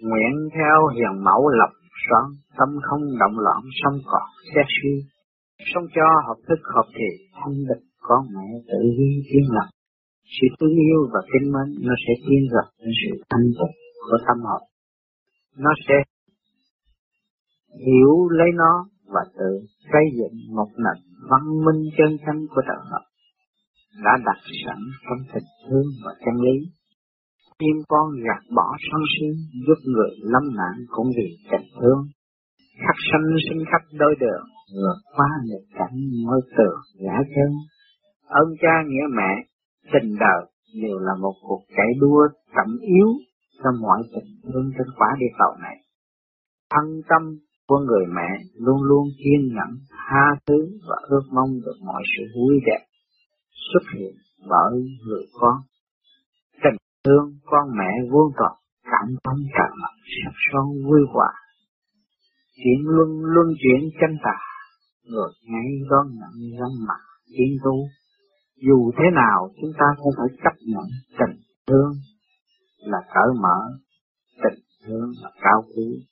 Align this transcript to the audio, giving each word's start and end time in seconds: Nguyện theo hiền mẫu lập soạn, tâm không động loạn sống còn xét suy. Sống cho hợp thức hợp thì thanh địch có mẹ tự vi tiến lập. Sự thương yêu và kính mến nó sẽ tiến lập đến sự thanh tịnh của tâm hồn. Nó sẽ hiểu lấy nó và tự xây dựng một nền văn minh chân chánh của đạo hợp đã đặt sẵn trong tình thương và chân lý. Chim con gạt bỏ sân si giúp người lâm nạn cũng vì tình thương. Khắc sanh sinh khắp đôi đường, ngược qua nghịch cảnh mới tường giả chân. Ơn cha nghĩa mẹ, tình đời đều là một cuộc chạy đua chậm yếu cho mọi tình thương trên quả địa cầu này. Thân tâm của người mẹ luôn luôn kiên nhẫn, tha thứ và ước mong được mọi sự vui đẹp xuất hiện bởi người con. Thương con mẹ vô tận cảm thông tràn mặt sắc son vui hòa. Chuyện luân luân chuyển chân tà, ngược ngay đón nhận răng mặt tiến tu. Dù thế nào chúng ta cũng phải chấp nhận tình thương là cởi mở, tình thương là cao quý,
Nguyện 0.00 0.34
theo 0.54 0.78
hiền 0.96 1.24
mẫu 1.24 1.48
lập 1.48 1.72
soạn, 2.04 2.24
tâm 2.58 2.68
không 2.82 3.02
động 3.20 3.38
loạn 3.44 3.60
sống 3.80 3.98
còn 4.10 4.26
xét 4.54 4.66
suy. 4.76 4.94
Sống 5.74 5.84
cho 5.94 6.06
hợp 6.26 6.38
thức 6.48 6.60
hợp 6.74 6.88
thì 6.96 7.08
thanh 7.38 7.56
địch 7.68 7.84
có 8.00 8.24
mẹ 8.34 8.48
tự 8.68 8.78
vi 8.98 9.10
tiến 9.28 9.44
lập. 9.56 9.68
Sự 10.36 10.46
thương 10.60 10.76
yêu 10.88 11.00
và 11.12 11.20
kính 11.32 11.52
mến 11.52 11.68
nó 11.86 11.94
sẽ 12.06 12.12
tiến 12.26 12.42
lập 12.50 12.68
đến 12.80 12.92
sự 13.00 13.22
thanh 13.30 13.46
tịnh 13.58 13.76
của 14.04 14.18
tâm 14.26 14.38
hồn. 14.48 14.62
Nó 15.58 15.70
sẽ 15.88 15.94
hiểu 17.86 18.28
lấy 18.30 18.48
nó 18.54 18.72
và 19.14 19.20
tự 19.38 19.50
xây 19.92 20.04
dựng 20.18 20.56
một 20.56 20.68
nền 20.84 20.98
văn 21.30 21.42
minh 21.64 21.82
chân 21.98 22.18
chánh 22.26 22.40
của 22.54 22.62
đạo 22.68 22.82
hợp 22.90 23.04
đã 24.04 24.10
đặt 24.26 24.38
sẵn 24.66 24.78
trong 25.04 25.18
tình 25.34 25.48
thương 25.68 25.86
và 26.04 26.12
chân 26.24 26.34
lý. 26.44 26.56
Chim 27.62 27.82
con 27.88 28.06
gạt 28.26 28.42
bỏ 28.56 28.76
sân 28.90 29.02
si 29.12 29.26
giúp 29.66 29.78
người 29.84 30.10
lâm 30.22 30.42
nạn 30.56 30.74
cũng 30.88 31.06
vì 31.16 31.28
tình 31.50 31.66
thương. 31.80 32.00
Khắc 32.78 32.96
sanh 33.12 33.26
sinh 33.48 33.64
khắp 33.70 33.82
đôi 33.92 34.14
đường, 34.20 34.44
ngược 34.74 34.98
qua 35.16 35.28
nghịch 35.44 35.68
cảnh 35.78 35.96
mới 36.26 36.40
tường 36.56 36.80
giả 37.04 37.16
chân. 37.34 37.50
Ơn 38.26 38.48
cha 38.62 38.74
nghĩa 38.86 39.06
mẹ, 39.16 39.32
tình 39.92 40.14
đời 40.20 40.42
đều 40.82 40.98
là 40.98 41.12
một 41.20 41.34
cuộc 41.42 41.62
chạy 41.76 41.86
đua 42.00 42.22
chậm 42.54 42.78
yếu 42.80 43.08
cho 43.62 43.70
mọi 43.80 44.02
tình 44.14 44.30
thương 44.42 44.70
trên 44.78 44.86
quả 44.96 45.08
địa 45.20 45.34
cầu 45.38 45.52
này. 45.62 45.76
Thân 46.70 47.02
tâm 47.08 47.22
của 47.66 47.78
người 47.78 48.06
mẹ 48.16 48.30
luôn 48.58 48.82
luôn 48.82 49.04
kiên 49.18 49.54
nhẫn, 49.54 49.70
tha 49.90 50.26
thứ 50.46 50.78
và 50.88 50.96
ước 51.08 51.24
mong 51.32 51.50
được 51.64 51.78
mọi 51.84 52.02
sự 52.16 52.24
vui 52.36 52.60
đẹp 52.66 52.84
xuất 53.72 53.82
hiện 53.98 54.14
bởi 54.48 54.72
người 55.06 55.24
con. 55.40 55.56
Thương 57.04 57.28
con 57.44 57.64
mẹ 57.78 58.10
vô 58.10 58.32
tận 58.38 58.52
cảm 58.84 59.08
thông 59.24 59.40
tràn 59.54 59.70
mặt 59.82 59.94
sắc 60.24 60.34
son 60.52 60.66
vui 60.86 61.00
hòa. 61.12 61.32
Chuyện 62.56 62.80
luân 62.84 63.10
luân 63.22 63.46
chuyển 63.62 63.90
chân 64.00 64.18
tà, 64.24 64.38
ngược 65.04 65.32
ngay 65.50 65.70
đón 65.90 66.06
nhận 66.18 66.34
răng 66.60 66.86
mặt 66.88 67.02
tiến 67.36 67.56
tu. 67.64 67.76
Dù 68.66 68.92
thế 68.98 69.04
nào 69.14 69.50
chúng 69.60 69.72
ta 69.78 69.86
cũng 69.96 70.12
phải 70.18 70.38
chấp 70.44 70.56
nhận 70.66 70.84
tình 71.18 71.36
thương 71.66 71.92
là 72.78 72.98
cởi 73.14 73.30
mở, 73.42 73.58
tình 74.42 74.60
thương 74.86 75.10
là 75.22 75.30
cao 75.40 75.64
quý, 75.76 76.06